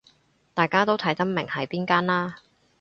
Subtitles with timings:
[0.55, 2.37] 大家都睇得明係邊間啦